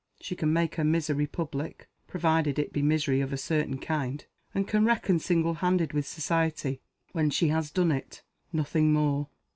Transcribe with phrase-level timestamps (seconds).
[0.19, 4.67] She can make her misery public provided it be misery of a certain kind and
[4.67, 6.81] can reckon single handed with Society
[7.11, 8.23] when she has done it.
[8.51, 9.29] Nothing more.